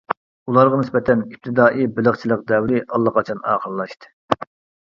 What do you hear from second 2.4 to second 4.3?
دەۋرى ئاللىقاچان ئاخىرلاشتى.